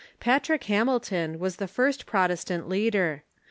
Patrick 0.19 0.63
Hamilton 0.63 1.37
was 1.37 1.57
the 1.57 1.67
first 1.67 2.07
Protestant 2.07 2.67
leader. 2.67 3.21